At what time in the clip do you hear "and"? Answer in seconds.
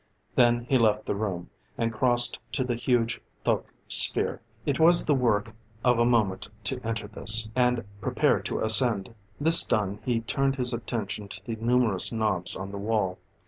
1.77-1.93, 7.55-7.85